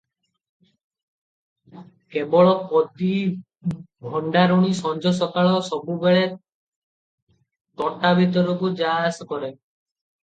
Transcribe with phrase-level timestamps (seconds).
[2.15, 3.11] କେବଳ ପଦୀ
[4.07, 6.25] ଭଣ୍ଡାରୁଣୀ ସଞ୍ଜ ସକାଳ ସବୁବେଳେ
[7.83, 9.53] ତୋଟା ଭିତରକୁ ଯା ଆସ କରେ।